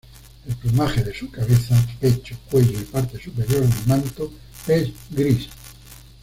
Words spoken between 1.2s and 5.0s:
cabeza, pecho, cuello y parte superior del manto es